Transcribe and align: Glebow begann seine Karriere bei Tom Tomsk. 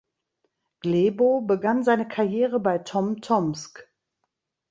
Glebow 0.79 1.41
begann 1.41 1.83
seine 1.83 2.07
Karriere 2.07 2.59
bei 2.59 2.79
Tom 2.79 3.21
Tomsk. 3.21 3.87